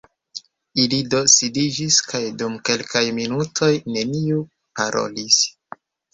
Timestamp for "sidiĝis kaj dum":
1.33-2.57